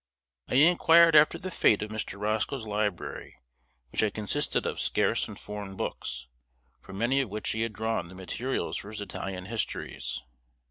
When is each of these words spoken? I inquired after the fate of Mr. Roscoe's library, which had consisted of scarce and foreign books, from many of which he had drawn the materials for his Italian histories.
I 0.47 0.55
inquired 0.55 1.15
after 1.15 1.37
the 1.37 1.51
fate 1.51 1.83
of 1.83 1.91
Mr. 1.91 2.19
Roscoe's 2.19 2.65
library, 2.65 3.35
which 3.91 4.01
had 4.01 4.15
consisted 4.15 4.65
of 4.65 4.79
scarce 4.79 5.27
and 5.27 5.37
foreign 5.37 5.75
books, 5.75 6.25
from 6.79 6.97
many 6.97 7.21
of 7.21 7.29
which 7.29 7.51
he 7.51 7.61
had 7.61 7.73
drawn 7.73 8.07
the 8.07 8.15
materials 8.15 8.77
for 8.77 8.89
his 8.89 8.99
Italian 9.01 9.45
histories. 9.45 10.19